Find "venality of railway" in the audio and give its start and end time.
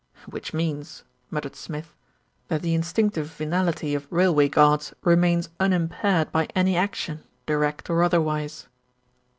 3.27-4.49